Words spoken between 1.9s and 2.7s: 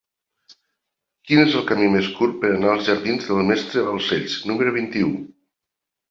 més curt per